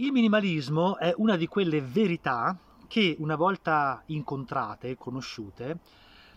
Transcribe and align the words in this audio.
Il 0.00 0.12
minimalismo 0.12 0.96
è 0.96 1.12
una 1.16 1.34
di 1.34 1.48
quelle 1.48 1.80
verità 1.80 2.56
che 2.86 3.16
una 3.18 3.34
volta 3.34 4.00
incontrate, 4.06 4.96
conosciute, 4.96 5.80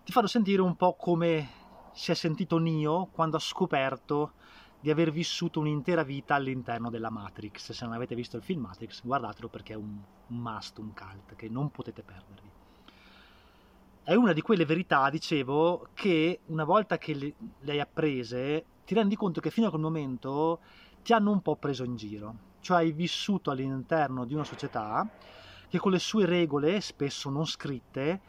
ti 0.04 0.12
fanno 0.12 0.26
sentire 0.26 0.64
un 0.64 0.76
po' 0.76 0.96
come 0.96 1.48
si 1.94 2.10
è 2.10 2.16
sentito 2.16 2.58
Neo 2.58 3.10
quando 3.12 3.38
ha 3.38 3.40
scoperto 3.40 4.32
di 4.80 4.90
aver 4.90 5.12
vissuto 5.12 5.60
un'intera 5.60 6.02
vita 6.02 6.34
all'interno 6.34 6.90
della 6.90 7.12
Matrix. 7.12 7.72
Se 7.74 7.86
non 7.86 7.94
avete 7.94 8.16
visto 8.16 8.36
il 8.36 8.42
film 8.42 8.62
Matrix, 8.62 9.04
guardatelo 9.04 9.48
perché 9.48 9.74
è 9.74 9.76
un, 9.76 9.96
must, 10.30 10.80
un 10.80 10.92
cult 10.96 11.36
che 11.36 11.48
non 11.48 11.70
potete 11.70 12.02
perdervi. 12.02 12.50
È 14.02 14.16
una 14.16 14.34
di 14.34 14.42
quelle 14.42 14.66
verità, 14.66 15.08
dicevo, 15.12 15.90
che 15.94 16.40
una 16.48 16.64
volta 16.64 16.98
che 16.98 17.14
le 17.14 17.72
hai 17.72 17.80
apprese, 17.80 18.66
ti 18.86 18.96
rendi 18.96 19.16
conto 19.16 19.40
che 19.40 19.52
fino 19.52 19.68
a 19.68 19.70
quel 19.70 19.84
momento 19.84 20.62
ti 21.04 21.14
hanno 21.14 21.30
un 21.30 21.44
po' 21.44 21.58
preso 21.58 21.84
in 21.84 21.96
giro 21.96 22.50
cioè 22.62 22.78
hai 22.78 22.92
vissuto 22.92 23.52
all'interno 23.52 24.26
di 24.26 24.34
una 24.34 24.44
società 24.44 25.08
che 25.68 25.78
con 25.80 25.92
le 25.92 26.00
sue 26.00 26.26
regole, 26.26 26.82
spesso 26.82 27.30
non 27.30 27.46
scritte, 27.46 28.22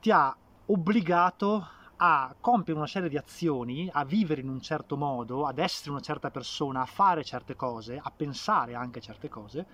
ti 0.00 0.10
ha 0.10 0.34
obbligato 0.66 1.68
a 1.98 2.34
compiere 2.38 2.78
una 2.78 2.88
serie 2.88 3.08
di 3.08 3.16
azioni, 3.16 3.88
a 3.90 4.04
vivere 4.04 4.40
in 4.40 4.48
un 4.48 4.60
certo 4.60 4.96
modo, 4.96 5.46
ad 5.46 5.58
essere 5.58 5.90
una 5.90 6.00
certa 6.00 6.30
persona, 6.30 6.82
a 6.82 6.86
fare 6.86 7.24
certe 7.24 7.56
cose, 7.56 7.98
a 8.02 8.10
pensare 8.14 8.74
anche 8.74 9.00
certe 9.00 9.28
cose, 9.28 9.66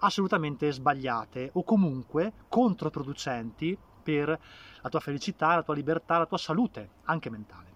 assolutamente 0.00 0.70
sbagliate 0.70 1.50
o 1.54 1.64
comunque 1.64 2.32
controproducenti 2.48 3.76
per 4.02 4.28
la 4.80 4.88
tua 4.88 5.00
felicità, 5.00 5.54
la 5.54 5.62
tua 5.62 5.74
libertà, 5.74 6.18
la 6.18 6.26
tua 6.26 6.38
salute, 6.38 6.90
anche 7.04 7.30
mentale. 7.30 7.66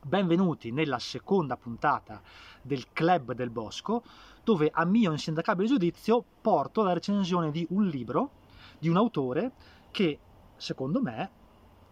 Benvenuti 0.00 0.70
nella 0.70 0.98
seconda 0.98 1.56
puntata 1.56 2.22
del 2.62 2.92
Club 2.92 3.32
del 3.32 3.50
Bosco, 3.50 4.02
dove 4.48 4.70
a 4.72 4.86
mio 4.86 5.12
insindacabile 5.12 5.68
giudizio 5.68 6.24
porto 6.40 6.82
la 6.82 6.94
recensione 6.94 7.50
di 7.50 7.66
un 7.68 7.86
libro 7.86 8.30
di 8.78 8.88
un 8.88 8.96
autore 8.96 9.52
che, 9.90 10.18
secondo 10.56 11.02
me, 11.02 11.30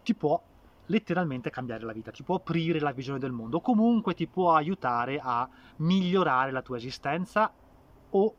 ti 0.02 0.14
può 0.14 0.42
letteralmente 0.86 1.50
cambiare 1.50 1.84
la 1.84 1.92
vita, 1.92 2.10
ti 2.10 2.22
può 2.22 2.36
aprire 2.36 2.80
la 2.80 2.92
visione 2.92 3.18
del 3.18 3.32
mondo, 3.32 3.60
comunque 3.60 4.14
ti 4.14 4.26
può 4.26 4.54
aiutare 4.54 5.20
a 5.22 5.46
migliorare 5.76 6.50
la 6.50 6.62
tua 6.62 6.78
esistenza 6.78 7.52
o 8.08 8.34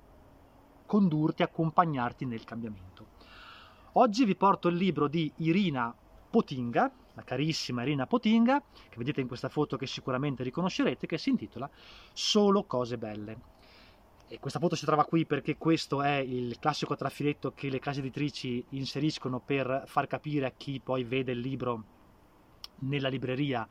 condurti, 0.88 1.44
accompagnarti 1.44 2.25
nel 2.25 2.44
cambiamento. 2.44 3.06
Oggi 3.94 4.25
vi 4.25 4.36
porto 4.36 4.67
il 4.67 4.78
libro 4.78 5.08
di 5.08 5.31
Irina 5.36 5.94
Potinga, 6.31 6.91
la 7.13 7.23
carissima 7.23 7.84
Irina 7.84 8.08
Potinga, 8.08 8.63
che 8.89 8.97
vedete 8.97 9.22
in 9.22 9.28
questa 9.28 9.50
foto 9.50 9.78
che 9.78 9.86
sicuramente 9.86 10.41
riconoscerete, 10.41 11.06
che 11.06 11.19
si 11.19 11.30
intitola 11.30 11.69
Solo 12.13 12.63
cose 12.63 12.97
belle. 12.97 13.56
E 14.30 14.39
questa 14.39 14.59
foto 14.59 14.75
si 14.75 14.86
trova 14.86 15.06
qui 15.06 15.25
perché 15.25 15.58
questo 15.58 16.02
è 16.02 16.16
il 16.16 16.59
classico 16.59 16.95
trafiletto 16.95 17.53
che 17.53 17.70
le 17.70 17.80
case 17.80 18.00
editrici 18.00 18.64
inseriscono 18.69 19.39
per 19.39 19.84
far 19.86 20.08
capire 20.08 20.45
a 20.45 20.52
chi 20.52 20.81
poi 20.84 21.03
vede 21.03 21.31
il 21.31 21.39
libro 21.39 21.84
nella 22.80 23.08
libreria 23.08 23.67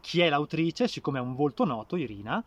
chi 0.00 0.20
è 0.20 0.28
l'autrice, 0.28 0.88
siccome 0.88 1.18
è 1.18 1.22
un 1.22 1.34
volto 1.34 1.64
noto, 1.64 1.96
Irina, 1.96 2.42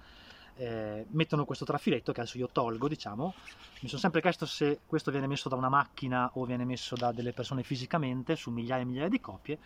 eh, 0.55 1.05
mettono 1.09 1.45
questo 1.45 1.65
trafiletto 1.65 2.11
che 2.11 2.21
adesso 2.21 2.37
io 2.37 2.49
tolgo, 2.51 2.87
diciamo. 2.87 3.33
Mi 3.81 3.87
sono 3.87 4.01
sempre 4.01 4.21
chiesto 4.21 4.45
se 4.45 4.79
questo 4.85 5.11
viene 5.11 5.27
messo 5.27 5.49
da 5.49 5.55
una 5.55 5.69
macchina 5.69 6.31
o 6.35 6.45
viene 6.45 6.65
messo 6.65 6.95
da 6.95 7.11
delle 7.11 7.33
persone 7.33 7.63
fisicamente 7.63 8.35
su 8.35 8.51
migliaia 8.51 8.81
e 8.81 8.85
migliaia 8.85 9.09
di 9.09 9.19
copie 9.19 9.59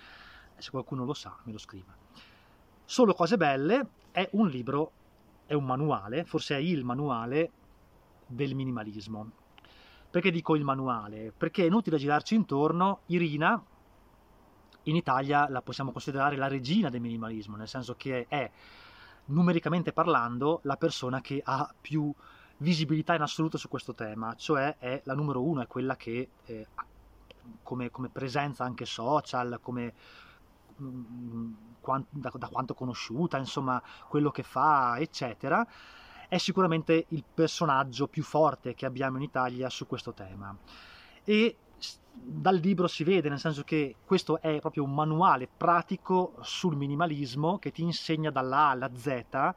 se 0.57 0.69
qualcuno 0.71 1.03
lo 1.03 1.13
sa 1.13 1.35
me 1.43 1.51
lo 1.51 1.57
scriva. 1.57 1.93
Solo 2.85 3.13
cose 3.13 3.35
belle 3.35 3.87
è 4.11 4.27
un 4.33 4.47
libro, 4.47 4.91
è 5.45 5.53
un 5.53 5.65
manuale, 5.65 6.23
forse 6.23 6.55
è 6.55 6.59
il 6.59 6.83
manuale 6.83 7.51
del 8.27 8.55
minimalismo. 8.55 9.31
Perché 10.09 10.31
dico 10.31 10.55
il 10.55 10.63
manuale? 10.63 11.33
Perché 11.35 11.63
è 11.63 11.67
inutile 11.67 11.97
girarci 11.97 12.35
intorno, 12.35 13.01
Irina 13.07 13.61
in 14.83 14.95
Italia 14.95 15.49
la 15.49 15.61
possiamo 15.61 15.91
considerare 15.91 16.35
la 16.35 16.47
regina 16.47 16.89
del 16.89 17.01
minimalismo, 17.01 17.55
nel 17.55 17.67
senso 17.67 17.95
che 17.95 18.27
è 18.29 18.49
numericamente 19.25 19.91
parlando 19.91 20.59
la 20.63 20.77
persona 20.77 21.21
che 21.21 21.41
ha 21.43 21.73
più 21.81 22.13
visibilità 22.57 23.15
in 23.15 23.21
assoluto 23.21 23.57
su 23.57 23.67
questo 23.67 23.93
tema, 23.93 24.35
cioè 24.35 24.77
è 24.77 25.01
la 25.05 25.15
numero 25.15 25.43
uno, 25.43 25.61
è 25.61 25.67
quella 25.67 25.95
che 25.95 26.29
eh, 26.45 26.67
come, 27.63 27.89
come, 27.89 28.09
presenza 28.09 28.63
anche 28.63 28.85
social, 28.85 29.59
come 29.61 29.93
Mm, 30.81 31.53
da, 32.09 32.31
da 32.35 32.49
quanto 32.49 32.73
conosciuta, 32.73 33.37
insomma, 33.37 33.81
quello 34.09 34.29
che 34.29 34.43
fa, 34.43 34.97
eccetera, 34.99 35.65
è 36.27 36.37
sicuramente 36.37 37.05
il 37.09 37.23
personaggio 37.33 38.07
più 38.07 38.23
forte 38.23 38.73
che 38.73 38.85
abbiamo 38.85 39.17
in 39.17 39.23
Italia 39.23 39.69
su 39.69 39.87
questo 39.87 40.13
tema. 40.13 40.55
E 41.23 41.57
dal 42.11 42.55
libro 42.55 42.87
si 42.87 43.03
vede, 43.03 43.29
nel 43.29 43.39
senso 43.39 43.63
che 43.63 43.95
questo 44.05 44.39
è 44.41 44.59
proprio 44.59 44.83
un 44.83 44.93
manuale 44.93 45.47
pratico 45.47 46.35
sul 46.41 46.75
minimalismo 46.75 47.59
che 47.59 47.71
ti 47.71 47.81
insegna 47.81 48.29
dalla 48.31 48.57
A 48.57 48.69
alla 48.69 48.91
Z 48.95 49.53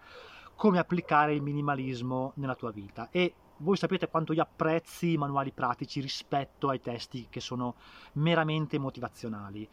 come 0.54 0.78
applicare 0.78 1.34
il 1.34 1.42
minimalismo 1.42 2.32
nella 2.36 2.56
tua 2.56 2.72
vita. 2.72 3.08
E 3.10 3.34
voi 3.58 3.76
sapete 3.76 4.08
quanto 4.08 4.32
io 4.32 4.42
apprezzi 4.42 5.12
i 5.12 5.16
manuali 5.16 5.52
pratici 5.52 6.00
rispetto 6.00 6.68
ai 6.68 6.80
testi 6.80 7.26
che 7.28 7.40
sono 7.40 7.74
meramente 8.12 8.78
motivazionali 8.78 9.68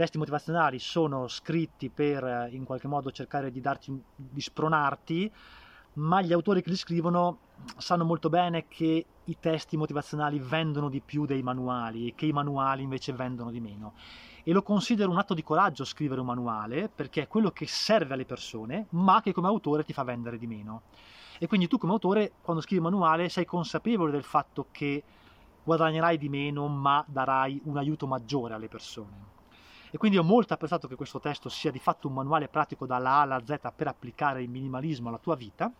testi 0.00 0.16
motivazionali 0.16 0.78
sono 0.78 1.28
scritti 1.28 1.90
per 1.90 2.24
eh, 2.24 2.48
in 2.52 2.64
qualche 2.64 2.88
modo 2.88 3.10
cercare 3.10 3.50
di 3.50 3.60
darti, 3.60 4.02
di 4.16 4.40
spronarti, 4.40 5.30
ma 6.00 6.22
gli 6.22 6.32
autori 6.32 6.62
che 6.62 6.70
li 6.70 6.76
scrivono 6.76 7.38
sanno 7.76 8.04
molto 8.04 8.30
bene 8.30 8.66
che 8.68 9.04
i 9.22 9.36
testi 9.38 9.76
motivazionali 9.76 10.38
vendono 10.38 10.88
di 10.88 11.00
più 11.00 11.26
dei 11.26 11.42
manuali 11.42 12.08
e 12.08 12.14
che 12.14 12.26
i 12.26 12.32
manuali 12.32 12.82
invece 12.82 13.12
vendono 13.12 13.50
di 13.50 13.60
meno. 13.60 13.92
E 14.42 14.52
lo 14.52 14.62
considero 14.62 15.10
un 15.10 15.18
atto 15.18 15.34
di 15.34 15.42
coraggio 15.42 15.84
scrivere 15.84 16.20
un 16.20 16.26
manuale 16.26 16.88
perché 16.88 17.22
è 17.22 17.28
quello 17.28 17.50
che 17.50 17.66
serve 17.66 18.14
alle 18.14 18.24
persone, 18.24 18.86
ma 18.90 19.20
che 19.20 19.32
come 19.32 19.48
autore 19.48 19.84
ti 19.84 19.92
fa 19.92 20.02
vendere 20.02 20.38
di 20.38 20.46
meno. 20.46 20.82
E 21.38 21.46
quindi 21.46 21.68
tu 21.68 21.76
come 21.76 21.92
autore, 21.92 22.32
quando 22.40 22.62
scrivi 22.62 22.82
un 22.82 22.90
manuale, 22.90 23.28
sei 23.28 23.44
consapevole 23.44 24.10
del 24.10 24.24
fatto 24.24 24.68
che 24.70 25.02
guadagnerai 25.62 26.16
di 26.16 26.30
meno, 26.30 26.66
ma 26.66 27.04
darai 27.06 27.60
un 27.64 27.76
aiuto 27.76 28.06
maggiore 28.06 28.54
alle 28.54 28.68
persone. 28.68 29.38
E 29.90 29.98
quindi 29.98 30.16
ho 30.16 30.22
molto 30.22 30.54
apprezzato 30.54 30.88
che 30.88 30.96
questo 30.96 31.20
testo 31.20 31.48
sia 31.48 31.70
di 31.70 31.78
fatto 31.78 32.08
un 32.08 32.14
manuale 32.14 32.48
pratico 32.48 32.86
dalla 32.86 33.16
A 33.16 33.20
alla 33.20 33.42
Z 33.44 33.58
per 33.76 33.88
applicare 33.88 34.42
il 34.42 34.48
minimalismo 34.48 35.08
alla 35.08 35.18
tua 35.18 35.34
vita 35.34 35.70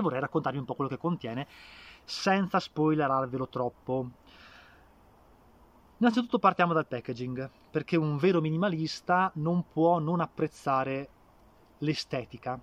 e 0.00 0.02
vorrei 0.02 0.20
raccontarvi 0.20 0.58
un 0.58 0.64
po' 0.64 0.74
quello 0.74 0.90
che 0.90 0.98
contiene 0.98 1.46
senza 2.04 2.60
spoilerarvelo 2.60 3.48
troppo. 3.48 4.10
Innanzitutto 5.98 6.38
partiamo 6.38 6.72
dal 6.72 6.86
packaging, 6.86 7.48
perché 7.70 7.96
un 7.96 8.16
vero 8.16 8.40
minimalista 8.40 9.30
non 9.36 9.64
può 9.72 9.98
non 9.98 10.20
apprezzare 10.20 11.08
l'estetica. 11.78 12.60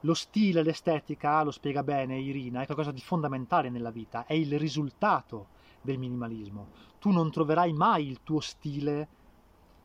Lo 0.00 0.14
stile, 0.14 0.62
l'estetica, 0.62 1.42
lo 1.42 1.50
spiega 1.50 1.82
bene 1.82 2.18
Irina, 2.18 2.62
è 2.62 2.64
qualcosa 2.64 2.92
di 2.92 3.00
fondamentale 3.00 3.68
nella 3.68 3.90
vita, 3.90 4.24
è 4.26 4.34
il 4.34 4.58
risultato 4.58 5.48
del 5.82 5.98
minimalismo. 5.98 6.68
Tu 6.98 7.10
non 7.10 7.30
troverai 7.30 7.72
mai 7.72 8.08
il 8.08 8.22
tuo 8.22 8.40
stile 8.40 9.08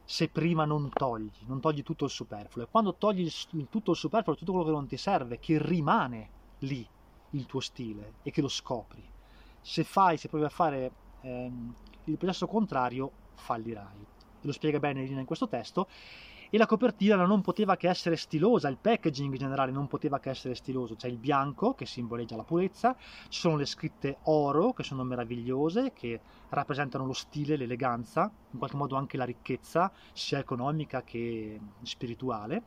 se 0.03 0.27
prima 0.29 0.65
non 0.65 0.89
togli, 0.89 1.31
non 1.45 1.61
togli 1.61 1.83
tutto 1.83 2.05
il 2.05 2.11
superfluo. 2.11 2.65
E 2.65 2.67
quando 2.69 2.95
togli 2.95 3.21
il, 3.21 3.67
tutto 3.69 3.91
il 3.91 3.97
superfluo, 3.97 4.35
tutto 4.35 4.51
quello 4.51 4.67
che 4.67 4.73
non 4.73 4.87
ti 4.87 4.97
serve, 4.97 5.39
che 5.39 5.57
rimane 5.57 6.29
lì 6.61 6.87
il 7.31 7.45
tuo 7.45 7.59
stile 7.59 8.15
e 8.23 8.31
che 8.31 8.41
lo 8.41 8.47
scopri. 8.47 9.03
Se 9.61 9.83
fai, 9.83 10.17
se 10.17 10.27
provi 10.27 10.45
a 10.45 10.49
fare 10.49 10.91
ehm, 11.21 11.73
il 12.05 12.17
processo 12.17 12.47
contrario, 12.47 13.11
fallirai. 13.35 14.05
Lo 14.41 14.51
spiega 14.51 14.79
bene 14.79 15.03
in 15.03 15.25
questo 15.25 15.47
testo 15.47 15.87
e 16.53 16.57
la 16.57 16.65
copertina 16.65 17.15
non 17.15 17.39
poteva 17.39 17.77
che 17.77 17.87
essere 17.87 18.17
stilosa, 18.17 18.67
il 18.67 18.77
packaging 18.77 19.31
in 19.31 19.39
generale 19.39 19.71
non 19.71 19.87
poteva 19.87 20.19
che 20.19 20.29
essere 20.29 20.53
stiloso, 20.53 20.95
c'è 20.95 21.07
il 21.07 21.17
bianco 21.17 21.73
che 21.75 21.85
simboleggia 21.85 22.35
la 22.35 22.43
purezza, 22.43 22.93
ci 23.29 23.39
sono 23.39 23.55
le 23.55 23.65
scritte 23.65 24.17
oro 24.23 24.73
che 24.73 24.83
sono 24.83 25.05
meravigliose, 25.05 25.93
che 25.93 26.19
rappresentano 26.49 27.05
lo 27.05 27.13
stile, 27.13 27.55
l'eleganza, 27.55 28.29
in 28.51 28.57
qualche 28.57 28.75
modo 28.75 28.97
anche 28.97 29.15
la 29.15 29.23
ricchezza, 29.23 29.93
sia 30.11 30.39
economica 30.39 31.03
che 31.03 31.57
spirituale. 31.83 32.63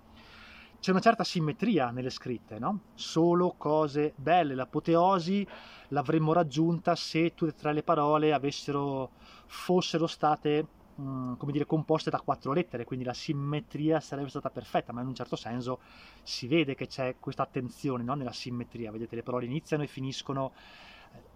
C'è 0.85 0.91
una 0.91 1.01
certa 1.01 1.25
simmetria 1.25 1.91
nelle 1.91 2.11
scritte, 2.11 2.59
no? 2.59 2.81
Solo 2.93 3.55
cose 3.57 4.13
belle, 4.17 4.55
l'apoteosi 4.55 5.49
l'avremmo 5.89 6.35
raggiunta 6.35 6.95
se 6.95 7.33
tutte 7.33 7.53
e 7.53 7.55
tre 7.55 7.73
le 7.73 7.83
parole 7.83 8.35
avessero, 8.35 9.13
fossero 9.47 10.07
state 10.07 10.67
Mm, 11.01 11.35
come 11.35 11.51
dire, 11.51 11.67
composte 11.67 12.09
da 12.09 12.21
quattro 12.21 12.53
lettere, 12.53 12.85
quindi 12.85 13.05
la 13.05 13.15
simmetria 13.15 13.99
sarebbe 13.99 14.29
stata 14.29 14.49
perfetta, 14.49 14.93
ma 14.93 15.01
in 15.01 15.09
un 15.09 15.15
certo 15.15 15.35
senso 15.35 15.81
si 16.23 16.47
vede 16.47 16.77
che 16.77 16.87
c'è 16.87 17.17
questa 17.19 17.43
attenzione 17.43 18.05
no? 18.05 18.15
nella 18.15 18.31
simmetria, 18.31 18.93
vedete 18.93 19.17
le 19.17 19.25
parole 19.25 19.45
iniziano 19.45 19.83
e 19.83 19.89
finiscono 19.89 20.53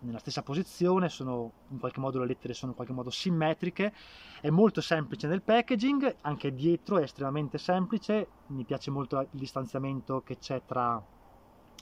nella 0.01 0.19
stessa 0.19 0.43
posizione, 0.43 1.09
sono 1.09 1.53
in 1.71 1.79
qualche 1.79 2.01
modo 2.01 2.19
le 2.19 2.27
lettere 2.27 2.55
sono 2.55 2.71
in 2.71 2.77
qualche 2.77 2.95
modo 2.95 3.11
simmetriche, 3.11 3.93
è 4.41 4.51
molto 4.51 4.81
semplice 4.81 5.27
nel 5.27 5.43
packaging, 5.43 6.17
anche 6.23 6.55
dietro 6.55 6.99
è 6.99 7.03
estremamente 7.03 7.59
semplice, 7.59 8.29
mi 8.49 8.65
piace 8.65 8.91
molto 8.91 9.19
il 9.21 9.29
distanziamento 9.33 10.23
che 10.23 10.39
c'è 10.39 10.63
tra 10.65 11.03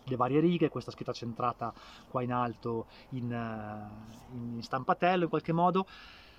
le 0.09 0.17
varie 0.17 0.41
righe, 0.41 0.69
questa 0.69 0.91
scritta 0.91 1.13
centrata 1.13 1.73
qua 2.09 2.23
in 2.23 2.33
alto 2.33 2.87
in, 3.11 3.31
uh, 3.33 4.37
in 4.37 4.63
stampatello 4.63 5.25
in 5.25 5.29
qualche 5.29 5.53
modo. 5.53 5.87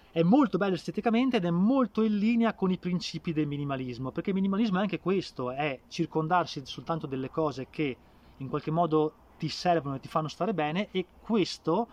È 0.10 0.24
molto 0.24 0.58
bello 0.58 0.76
esteticamente 0.76 1.38
ed 1.38 1.46
è 1.46 1.52
molto 1.52 2.02
in 2.02 2.18
linea 2.18 2.54
con 2.54 2.72
i 2.72 2.78
principi 2.78 3.34
del 3.34 3.46
minimalismo, 3.46 4.12
perché 4.12 4.34
minimalismo 4.34 4.80
è 4.80 4.82
anche 4.82 5.00
questo, 5.00 5.52
è 5.52 5.82
circondarsi 5.90 6.62
soltanto 6.66 7.06
delle 7.06 7.30
cose 7.30 7.68
che 7.70 7.98
in 8.38 8.48
qualche 8.48 8.72
modo 8.72 9.14
ti 9.38 9.50
servono 9.50 9.96
e 9.96 10.00
ti 10.00 10.08
fanno 10.08 10.28
stare 10.28 10.54
bene 10.54 10.90
e 10.92 11.06
questo 11.22 11.88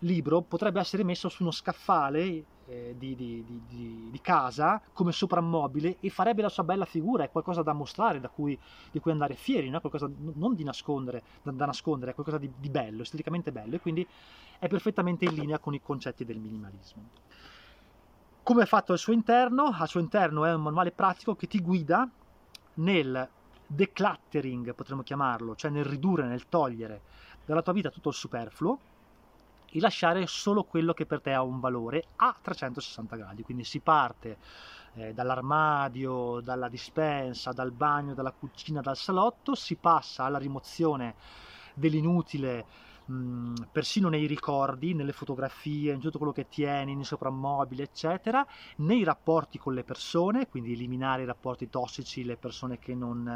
libro 0.00 0.42
potrebbe 0.42 0.80
essere 0.80 1.02
messo 1.02 1.28
su 1.28 1.42
uno 1.42 1.50
scaffale 1.50 2.44
eh, 2.66 2.94
di, 2.96 3.16
di, 3.16 3.44
di, 3.66 4.08
di, 4.10 4.20
casa 4.20 4.80
come 4.92 5.10
soprammobile 5.10 5.96
e 6.00 6.10
farebbe 6.10 6.42
la 6.42 6.48
sua 6.48 6.64
bella 6.64 6.84
figura, 6.84 7.24
è 7.24 7.30
qualcosa 7.30 7.62
da 7.62 7.72
mostrare, 7.72 8.20
da 8.20 8.28
cui, 8.28 8.58
di 8.90 9.00
cui 9.00 9.10
andare 9.10 9.34
fieri, 9.34 9.70
no? 9.70 9.80
qualcosa 9.80 10.08
non 10.34 10.54
di 10.54 10.64
nascondere, 10.64 11.22
da, 11.42 11.50
da 11.50 11.66
nascondere, 11.66 12.10
è 12.10 12.14
qualcosa 12.14 12.38
di, 12.38 12.68
bello, 12.68 13.02
esteticamente 13.02 13.50
bello 13.50 13.76
e 13.76 13.80
quindi 13.80 14.06
è 14.58 14.68
perfettamente 14.68 15.24
in 15.24 15.34
linea 15.34 15.58
con 15.58 15.74
i 15.74 15.80
concetti 15.80 16.24
del 16.24 16.38
minimalismo. 16.38 17.08
Come 18.42 18.62
è 18.62 18.66
fatto 18.66 18.92
al 18.92 18.98
suo 18.98 19.12
interno? 19.12 19.74
Al 19.76 19.88
suo 19.88 20.00
interno 20.00 20.44
è 20.44 20.54
un 20.54 20.62
manuale 20.62 20.90
pratico 20.90 21.34
che 21.34 21.46
ti 21.46 21.60
guida 21.60 22.08
nel 22.74 23.28
decluttering, 23.68 24.74
potremmo 24.74 25.02
chiamarlo, 25.02 25.54
cioè 25.54 25.70
nel 25.70 25.84
ridurre, 25.84 26.26
nel 26.26 26.48
togliere 26.48 27.02
dalla 27.44 27.62
tua 27.62 27.72
vita 27.72 27.90
tutto 27.90 28.08
il 28.08 28.14
superfluo 28.14 28.78
e 29.70 29.80
lasciare 29.80 30.26
solo 30.26 30.64
quello 30.64 30.94
che 30.94 31.06
per 31.06 31.20
te 31.20 31.32
ha 31.32 31.42
un 31.42 31.60
valore 31.60 32.04
a 32.16 32.34
360 32.40 33.16
gradi. 33.16 33.42
Quindi 33.42 33.64
si 33.64 33.80
parte 33.80 34.38
eh, 34.94 35.12
dall'armadio, 35.12 36.40
dalla 36.40 36.68
dispensa, 36.68 37.52
dal 37.52 37.70
bagno, 37.70 38.14
dalla 38.14 38.32
cucina, 38.32 38.80
dal 38.80 38.96
salotto, 38.96 39.54
si 39.54 39.76
passa 39.76 40.24
alla 40.24 40.38
rimozione 40.38 41.14
dell'inutile 41.78 42.66
mh, 43.06 43.52
persino 43.70 44.08
nei 44.08 44.26
ricordi, 44.26 44.94
nelle 44.94 45.12
fotografie, 45.12 45.92
in 45.92 46.00
tutto 46.00 46.18
quello 46.18 46.32
che 46.32 46.48
tieni, 46.48 46.94
nei 46.94 47.04
soprammobili, 47.04 47.82
eccetera, 47.82 48.44
nei 48.76 49.04
rapporti 49.04 49.58
con 49.58 49.74
le 49.74 49.84
persone, 49.84 50.46
quindi 50.46 50.72
eliminare 50.72 51.22
i 51.22 51.26
rapporti 51.26 51.68
tossici, 51.68 52.24
le 52.24 52.36
persone 52.36 52.78
che 52.78 52.94
non 52.94 53.26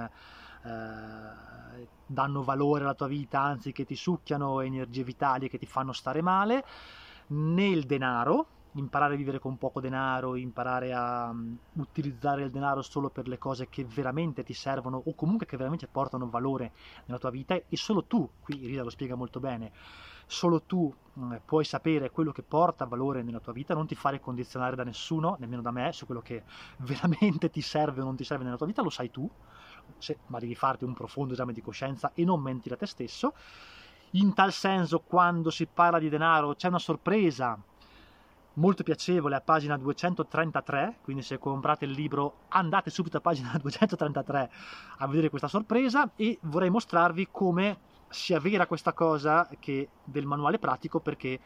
eh, 0.65 1.91
danno 2.05 2.43
valore 2.43 2.85
alla 2.85 2.94
tua 2.94 3.06
vita, 3.09 3.41
anzi 3.41 3.73
che 3.73 3.85
ti 3.85 3.97
succhiano 3.97 4.61
energie 4.61 5.05
vitali 5.05 5.47
e 5.47 5.49
che 5.49 5.59
ti 5.59 5.67
fanno 5.67 5.93
stare 5.93 6.23
male, 6.23 6.65
nel 7.29 7.85
denaro, 7.85 8.50
imparare 8.75 9.15
a 9.15 9.17
vivere 9.17 9.39
con 9.39 9.59
poco 9.59 9.81
denaro, 9.81 10.37
imparare 10.37 10.93
a 10.93 11.29
um, 11.29 11.57
utilizzare 11.75 12.45
il 12.45 12.51
denaro 12.51 12.81
solo 12.83 13.11
per 13.11 13.29
le 13.29 13.37
cose 13.37 13.69
che 13.69 13.85
veramente 13.85 14.43
ti 14.43 14.55
servono 14.55 15.03
o 15.05 15.15
comunque 15.15 15.47
che 15.47 15.57
veramente 15.57 15.89
portano 15.89 16.29
valore 16.29 16.73
nella 17.07 17.19
tua 17.19 17.31
vita 17.31 17.55
e 17.55 17.77
solo 17.77 18.05
tu, 18.05 18.29
qui 18.41 18.67
Rita 18.67 18.83
lo 18.83 18.91
spiega 18.91 19.15
molto 19.15 19.41
bene, 19.41 19.73
solo 20.27 20.63
tu 20.63 20.95
mm, 21.19 21.37
puoi 21.45 21.65
sapere 21.65 22.11
quello 22.11 22.33
che 22.33 22.43
porta 22.43 22.87
valore 22.87 23.23
nella 23.23 23.41
tua 23.41 23.53
vita, 23.53 23.75
non 23.75 23.87
ti 23.87 23.95
fare 23.95 24.21
condizionare 24.21 24.75
da 24.75 24.85
nessuno, 24.85 25.37
nemmeno 25.39 25.61
da 25.61 25.71
me, 25.71 25.93
su 25.93 26.07
quello 26.07 26.23
che 26.23 26.45
veramente 26.79 27.51
ti 27.51 27.61
serve 27.61 28.01
o 28.01 28.05
non 28.05 28.17
ti 28.17 28.25
serve 28.25 28.45
nella 28.45 28.57
tua 28.57 28.67
vita, 28.67 28.83
lo 28.83 28.91
sai 28.91 29.11
tu 29.11 29.31
se, 29.99 30.21
ma 30.27 30.39
devi 30.39 30.55
farti 30.55 30.85
un 30.85 30.95
profondo 30.95 31.35
esame 31.35 31.53
di 31.53 31.61
coscienza 31.61 32.13
e 32.15 32.25
non 32.25 32.41
mentire 32.41 32.75
a 32.75 32.79
te 32.79 32.87
stesso. 32.87 33.35
In 34.15 34.35
tal 34.35 34.53
senso, 34.53 35.01
quando 35.01 35.51
si 35.51 35.67
parla 35.67 35.99
di 35.99 36.11
denaro, 36.11 36.55
c'è 36.55 36.69
una 36.69 36.79
sorpresa 36.79 37.59
molto 38.54 38.82
piacevole 38.82 39.37
a 39.37 39.40
pagina 39.40 39.76
233, 39.76 40.99
quindi 41.02 41.22
se 41.22 41.38
comprate 41.38 41.84
il 41.84 41.93
libro 41.93 42.40
andate 42.49 42.90
subito 42.90 43.16
a 43.16 43.20
pagina 43.20 43.56
233 43.60 44.50
a 44.99 45.06
vedere 45.06 45.31
questa 45.31 45.49
sorpresa 45.49 46.12
e 46.16 46.38
vorrei 46.43 46.70
mostrarvi 46.70 47.28
come 47.31 47.78
sia 48.08 48.38
vera 48.38 48.66
questa 48.66 48.93
cosa 48.93 49.49
del 50.04 50.26
manuale 50.26 50.58
pratico 50.58 51.00
perché 51.00 51.40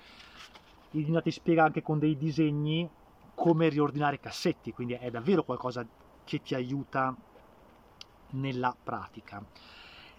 il 0.91 1.21
ti 1.23 1.31
spiega 1.31 1.65
anche 1.65 1.83
con 1.83 1.99
dei 1.99 2.17
disegni 2.17 2.89
come 3.35 3.69
riordinare 3.69 4.17
i 4.17 4.21
cassetti, 4.21 4.73
quindi 4.73 4.95
è 4.95 5.11
davvero 5.11 5.45
qualcosa 5.45 5.87
che 6.25 6.43
ti 6.43 6.55
aiuta 6.55 7.15
nella 8.31 8.75
pratica. 8.83 9.45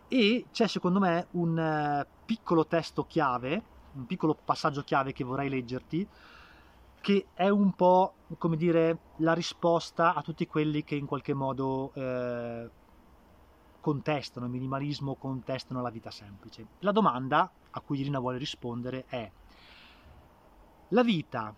E 0.08 0.46
c'è 0.52 0.68
secondo 0.68 1.00
me 1.00 1.28
un 1.32 1.58
eh, 1.58 2.08
piccolo 2.26 2.66
testo 2.66 3.06
chiave, 3.06 3.62
un 3.94 4.06
piccolo 4.06 4.36
passaggio 4.36 4.84
chiave 4.84 5.12
che 5.12 5.24
vorrei 5.24 5.50
leggerti, 5.50 6.08
che 7.08 7.28
è 7.34 7.48
un 7.48 7.72
po' 7.72 8.16
come 8.38 8.58
dire 8.58 8.98
la 9.20 9.32
risposta 9.32 10.14
a 10.14 10.22
tutti 10.22 10.46
quelli 10.46 10.84
che 10.84 10.96
in 10.96 11.06
qualche 11.06 11.34
modo 11.34 11.94
eh, 11.94 12.70
contestano 13.80 14.46
il 14.48 14.52
minimalismo, 14.52 15.16
contestano 15.16 15.82
la 15.82 15.90
vita 15.90 16.12
semplice. 16.12 16.68
La 16.80 16.92
domanda 16.92 17.50
a 17.70 17.80
cui 17.80 18.02
Irina 18.02 18.20
vuole 18.20 18.38
rispondere 18.38 19.06
è 19.08 19.32
la 20.90 21.02
vita, 21.02 21.56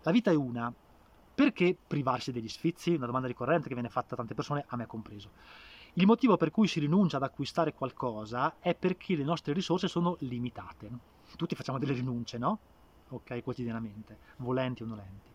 la 0.00 0.10
vita 0.10 0.30
è 0.30 0.34
una, 0.34 0.72
perché 1.34 1.76
privarsi 1.86 2.32
degli 2.32 2.48
sfizi? 2.48 2.94
Una 2.94 3.04
domanda 3.04 3.28
ricorrente 3.28 3.68
che 3.68 3.74
viene 3.74 3.90
fatta 3.90 4.14
a 4.14 4.16
tante 4.16 4.32
persone, 4.32 4.64
a 4.68 4.76
me 4.76 4.86
compreso. 4.86 5.32
Il 5.92 6.06
motivo 6.06 6.38
per 6.38 6.50
cui 6.50 6.66
si 6.66 6.80
rinuncia 6.80 7.18
ad 7.18 7.24
acquistare 7.24 7.74
qualcosa 7.74 8.56
è 8.58 8.74
perché 8.74 9.16
le 9.16 9.24
nostre 9.24 9.52
risorse 9.52 9.86
sono 9.86 10.16
limitate. 10.20 10.90
Tutti 11.36 11.54
facciamo 11.54 11.78
delle 11.78 11.92
rinunce, 11.92 12.38
no? 12.38 12.58
Ok, 13.10 13.42
quotidianamente, 13.42 14.18
volenti 14.36 14.82
o 14.82 14.86
nolenti. 14.86 15.30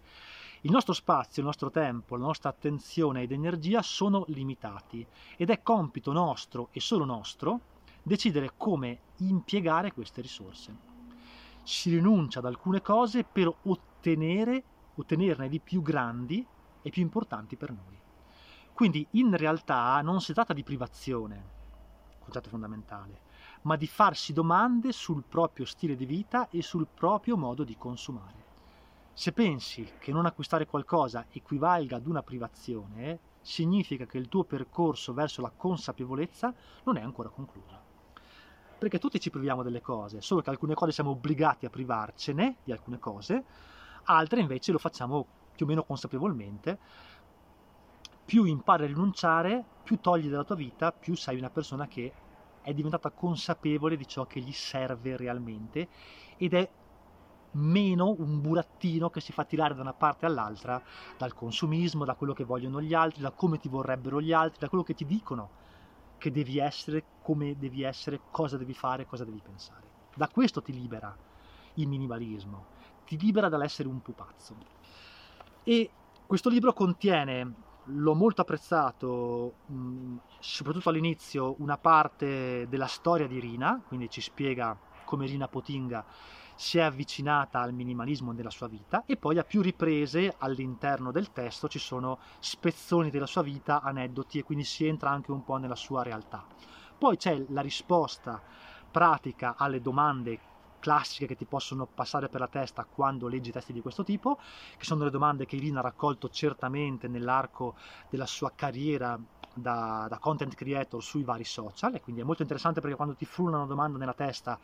Il 0.61 0.71
nostro 0.71 0.93
spazio, 0.93 1.41
il 1.41 1.47
nostro 1.47 1.71
tempo, 1.71 2.15
la 2.15 2.25
nostra 2.25 2.49
attenzione 2.49 3.23
ed 3.23 3.31
energia 3.31 3.81
sono 3.81 4.23
limitati 4.27 5.05
ed 5.35 5.49
è 5.49 5.61
compito 5.61 6.11
nostro 6.11 6.69
e 6.71 6.79
solo 6.79 7.03
nostro 7.03 7.59
decidere 8.01 8.53
come 8.55 8.99
impiegare 9.17 9.91
queste 9.91 10.21
risorse. 10.21 10.91
Si 11.63 11.89
rinuncia 11.89 12.39
ad 12.39 12.45
alcune 12.45 12.81
cose 12.81 13.23
per 13.23 13.53
ottenere, 13.63 14.63
ottenerne 14.95 15.49
di 15.49 15.59
più 15.59 15.81
grandi 15.81 16.45
e 16.81 16.89
più 16.89 17.01
importanti 17.01 17.55
per 17.55 17.71
noi. 17.71 17.99
Quindi 18.73 19.05
in 19.11 19.35
realtà 19.35 19.99
non 20.01 20.21
si 20.21 20.33
tratta 20.33 20.53
di 20.53 20.63
privazione, 20.63 21.51
concetto 22.19 22.49
fondamentale, 22.49 23.21
ma 23.63 23.75
di 23.75 23.87
farsi 23.87 24.33
domande 24.33 24.91
sul 24.91 25.23
proprio 25.27 25.65
stile 25.65 25.95
di 25.95 26.05
vita 26.05 26.49
e 26.49 26.61
sul 26.61 26.87
proprio 26.87 27.37
modo 27.37 27.63
di 27.63 27.77
consumare. 27.77 28.51
Se 29.13 29.31
pensi 29.31 29.93
che 29.99 30.11
non 30.11 30.25
acquistare 30.25 30.65
qualcosa 30.65 31.27
equivalga 31.31 31.97
ad 31.97 32.07
una 32.07 32.23
privazione, 32.23 33.19
significa 33.41 34.05
che 34.05 34.17
il 34.17 34.27
tuo 34.27 34.43
percorso 34.43 35.13
verso 35.13 35.41
la 35.41 35.51
consapevolezza 35.55 36.53
non 36.83 36.97
è 36.97 37.01
ancora 37.01 37.29
concluso. 37.29 37.91
Perché 38.77 38.99
tutti 38.99 39.19
ci 39.19 39.29
priviamo 39.29 39.63
delle 39.63 39.81
cose, 39.81 40.21
solo 40.21 40.41
che 40.41 40.49
alcune 40.49 40.73
cose 40.73 40.91
siamo 40.91 41.11
obbligati 41.11 41.65
a 41.65 41.69
privarcene 41.69 42.57
di 42.63 42.71
alcune 42.71 42.99
cose, 42.99 43.43
altre 44.05 44.41
invece 44.41 44.71
lo 44.71 44.77
facciamo 44.79 45.25
più 45.55 45.65
o 45.65 45.69
meno 45.69 45.83
consapevolmente 45.83 46.79
più 48.25 48.45
impari 48.45 48.83
a 48.83 48.87
rinunciare, 48.87 49.63
più 49.83 49.99
togli 49.99 50.29
dalla 50.29 50.43
tua 50.43 50.55
vita, 50.55 50.91
più 50.91 51.15
sei 51.15 51.37
una 51.37 51.49
persona 51.49 51.87
che 51.87 52.11
è 52.63 52.73
diventata 52.73 53.11
consapevole 53.11 53.97
di 53.97 54.07
ciò 54.07 54.25
che 54.25 54.39
gli 54.39 54.51
serve 54.51 55.15
realmente 55.17 55.87
ed 56.37 56.53
è 56.53 56.69
meno 57.51 58.15
un 58.17 58.41
burattino 58.41 59.09
che 59.09 59.21
si 59.21 59.31
fa 59.31 59.43
tirare 59.43 59.75
da 59.75 59.81
una 59.81 59.93
parte 59.93 60.25
all'altra 60.25 60.81
dal 61.17 61.33
consumismo, 61.33 62.05
da 62.05 62.15
quello 62.15 62.33
che 62.33 62.43
vogliono 62.43 62.81
gli 62.81 62.93
altri, 62.93 63.21
da 63.21 63.31
come 63.31 63.59
ti 63.59 63.69
vorrebbero 63.69 64.21
gli 64.21 64.31
altri, 64.31 64.59
da 64.59 64.69
quello 64.69 64.83
che 64.83 64.95
ti 64.95 65.05
dicono 65.05 65.61
che 66.17 66.31
devi 66.31 66.57
essere, 66.57 67.03
come 67.21 67.57
devi 67.57 67.83
essere, 67.83 68.21
cosa 68.31 68.57
devi 68.57 68.73
fare, 68.73 69.05
cosa 69.05 69.25
devi 69.25 69.41
pensare. 69.43 69.91
Da 70.15 70.29
questo 70.29 70.61
ti 70.61 70.71
libera 70.71 71.15
il 71.75 71.87
minimalismo, 71.87 72.65
ti 73.05 73.19
libera 73.19 73.49
dall'essere 73.49 73.89
un 73.89 74.01
pupazzo. 74.01 74.55
E 75.63 75.89
questo 76.25 76.49
libro 76.49 76.73
contiene 76.73 77.53
l'ho 77.85 78.15
molto 78.15 78.41
apprezzato, 78.41 79.53
mh, 79.65 80.15
soprattutto 80.39 80.89
all'inizio, 80.89 81.55
una 81.59 81.77
parte 81.77 82.67
della 82.69 82.87
storia 82.87 83.27
di 83.27 83.39
Rina, 83.39 83.81
quindi 83.87 84.09
ci 84.09 84.21
spiega 84.21 84.77
come 85.05 85.25
Rina 85.25 85.47
Potinga 85.47 86.05
si 86.55 86.77
è 86.77 86.81
avvicinata 86.81 87.59
al 87.59 87.73
minimalismo 87.73 88.31
nella 88.31 88.49
sua 88.49 88.67
vita 88.67 89.03
e 89.05 89.17
poi 89.17 89.37
a 89.37 89.43
più 89.43 89.61
riprese 89.61 90.35
all'interno 90.37 91.11
del 91.11 91.31
testo 91.31 91.67
ci 91.67 91.79
sono 91.79 92.19
spezzoni 92.39 93.09
della 93.09 93.25
sua 93.25 93.41
vita, 93.41 93.81
aneddoti 93.81 94.39
e 94.39 94.43
quindi 94.43 94.63
si 94.63 94.85
entra 94.85 95.09
anche 95.09 95.31
un 95.31 95.43
po' 95.43 95.57
nella 95.57 95.75
sua 95.75 96.03
realtà. 96.03 96.45
Poi 96.97 97.17
c'è 97.17 97.43
la 97.49 97.61
risposta 97.61 98.41
pratica 98.89 99.55
alle 99.57 99.81
domande 99.81 100.39
classiche 100.83 101.27
che 101.27 101.37
ti 101.37 101.45
possono 101.45 101.85
passare 101.85 102.27
per 102.27 102.41
la 102.41 102.49
testa 102.49 102.83
quando 102.83 103.29
leggi 103.29 103.53
testi 103.53 103.71
di 103.71 103.79
questo 103.79 104.03
tipo, 104.03 104.37
che 104.77 104.83
sono 104.83 105.05
le 105.05 105.09
domande 105.09 105.45
che 105.45 105.55
Irina 105.55 105.79
ha 105.79 105.83
raccolto 105.83 106.27
certamente 106.27 107.07
nell'arco 107.07 107.75
della 108.09 108.25
sua 108.25 108.51
carriera 108.53 109.17
da, 109.53 110.07
da, 110.09 110.17
content 110.17 110.53
creator 110.55 111.01
sui 111.01 111.23
vari 111.23 111.45
social 111.45 111.95
e 111.95 112.01
quindi 112.01 112.19
è 112.19 112.25
molto 112.25 112.41
interessante 112.41 112.81
perché 112.81 112.97
quando 112.97 113.15
ti 113.15 113.23
frulla 113.23 113.55
una 113.55 113.65
domanda 113.65 113.97
nella 113.97 114.13
testa 114.13 114.59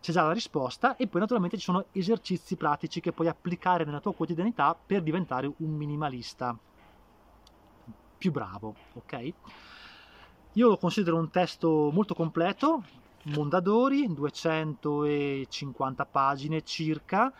c'è 0.00 0.10
già 0.10 0.24
la 0.24 0.32
risposta 0.32 0.96
e 0.96 1.06
poi 1.06 1.20
naturalmente 1.20 1.56
ci 1.56 1.62
sono 1.62 1.86
esercizi 1.92 2.56
pratici 2.56 3.00
che 3.00 3.12
puoi 3.12 3.28
applicare 3.28 3.84
nella 3.84 4.00
tua 4.00 4.14
quotidianità 4.14 4.74
per 4.74 5.00
diventare 5.00 5.46
un 5.46 5.70
minimalista 5.70 6.58
più 8.18 8.32
bravo, 8.32 8.74
ok? 8.94 9.32
Io 10.54 10.68
lo 10.68 10.76
considero 10.76 11.18
un 11.18 11.30
testo 11.30 11.90
molto 11.92 12.14
completo, 12.14 12.82
Mondadori, 13.24 14.12
250 14.12 16.06
pagine 16.06 16.62
circa, 16.62 17.32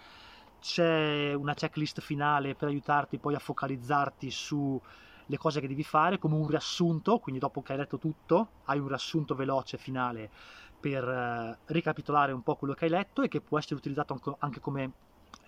c'è 0.60 1.34
una 1.34 1.54
checklist 1.54 2.00
finale 2.00 2.54
per 2.54 2.68
aiutarti 2.68 3.18
poi 3.18 3.34
a 3.34 3.40
focalizzarti 3.40 4.30
su 4.30 4.80
le 5.26 5.36
cose 5.38 5.60
che 5.60 5.66
devi 5.66 5.82
fare 5.82 6.18
come 6.18 6.36
un 6.36 6.46
riassunto, 6.46 7.18
quindi 7.18 7.40
dopo 7.40 7.62
che 7.62 7.72
hai 7.72 7.78
letto 7.78 7.98
tutto 7.98 8.50
hai 8.66 8.78
un 8.78 8.86
riassunto 8.86 9.34
veloce 9.34 9.76
finale 9.76 10.30
per 10.78 11.08
eh, 11.08 11.58
ricapitolare 11.66 12.30
un 12.30 12.42
po' 12.42 12.54
quello 12.54 12.74
che 12.74 12.84
hai 12.84 12.90
letto 12.90 13.22
e 13.22 13.28
che 13.28 13.40
può 13.40 13.58
essere 13.58 13.74
utilizzato 13.74 14.36
anche 14.38 14.60
come 14.60 14.92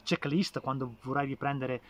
checklist 0.03 0.61
quando 0.61 0.97
vorrai 1.03 1.27
riprendere 1.27 1.81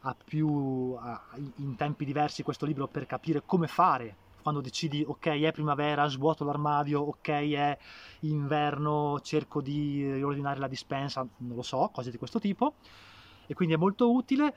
a 0.00 0.16
più, 0.16 0.96
a, 0.98 1.22
in 1.56 1.76
tempi 1.76 2.04
diversi 2.04 2.42
questo 2.42 2.66
libro 2.66 2.88
per 2.88 3.06
capire 3.06 3.42
come 3.46 3.68
fare 3.68 4.16
quando 4.44 4.60
decidi 4.60 5.02
ok 5.02 5.26
è 5.40 5.52
primavera 5.52 6.06
svuoto 6.06 6.44
l'armadio 6.44 7.00
ok 7.00 7.28
è 7.28 7.78
inverno 8.20 9.18
cerco 9.22 9.62
di 9.62 10.12
riordinare 10.12 10.60
la 10.60 10.68
dispensa 10.68 11.26
non 11.38 11.56
lo 11.56 11.62
so 11.62 11.88
cose 11.90 12.10
di 12.10 12.18
questo 12.18 12.38
tipo. 12.38 12.74
E 13.46 13.54
quindi 13.54 13.74
è 13.74 13.78
molto 13.78 14.12
utile. 14.12 14.54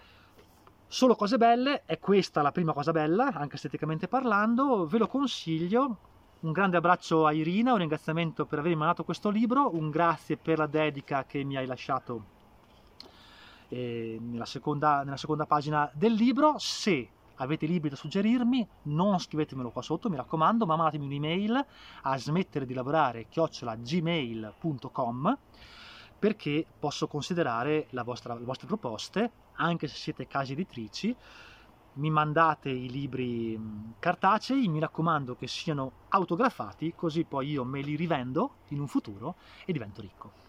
Solo 0.88 1.16
cose 1.16 1.38
belle 1.38 1.84
è 1.86 2.00
questa 2.00 2.42
la 2.42 2.52
prima 2.52 2.74
cosa 2.74 2.92
bella 2.92 3.32
anche 3.34 3.56
esteticamente 3.56 4.10
parlando 4.10 4.86
ve 4.88 4.98
lo 4.98 5.08
consiglio. 5.08 5.98
Un 6.42 6.52
grande 6.52 6.76
abbraccio 6.76 7.26
a 7.26 7.32
Irina 7.32 7.72
un 7.72 7.80
ringraziamento 7.80 8.46
per 8.46 8.60
avermi 8.60 8.78
mandato 8.78 9.06
questo 9.06 9.30
libro 9.30 9.74
un 9.74 9.90
grazie 9.90 10.36
per 10.36 10.58
la 10.58 10.68
dedica 10.68 11.24
che 11.24 11.46
mi 11.46 11.56
hai 11.56 11.66
lasciato 11.66 12.36
eh, 13.70 14.18
nella, 14.20 14.46
seconda, 14.46 15.04
nella 15.04 15.18
seconda 15.18 15.46
pagina 15.46 15.90
del 15.94 16.12
libro. 16.12 16.56
Se 16.58 17.10
avete 17.38 17.66
libri 17.66 17.90
da 17.90 17.96
suggerirmi, 17.96 18.68
non 18.84 19.18
scrivetemelo 19.20 19.72
qua 19.72 19.82
sotto, 19.82 20.10
mi 20.10 20.16
raccomando, 20.16 20.66
ma 20.66 20.76
mandatemi 20.76 21.06
un'email 21.06 21.66
a 22.04 22.18
smettere 22.18 22.66
di 22.66 22.74
lavorare 22.74 23.28
chiocciolagmail.com 23.28 25.38
perché 26.20 26.66
posso 26.80 27.08
considerare 27.08 27.88
vostra, 28.04 28.34
le 28.34 28.44
vostre 28.44 28.68
proposte, 28.68 29.32
anche 29.54 29.88
se 29.88 29.96
siete 29.96 30.28
case 30.28 30.52
editrici. 30.54 31.16
Mi 31.94 32.10
mandate 32.12 32.70
i 32.70 32.90
libri 32.90 33.60
cartacei, 34.00 34.68
mi 34.68 34.80
raccomando 34.80 35.36
che 35.36 35.48
siano 35.48 35.92
autografati, 36.10 36.94
così 36.96 37.24
poi 37.24 37.50
io 37.50 37.64
me 37.64 37.82
li 37.82 37.96
rivendo 37.96 38.58
in 38.70 38.80
un 38.80 38.88
futuro 38.88 39.36
e 39.66 39.74
divento 39.74 40.02
ricco. 40.02 40.47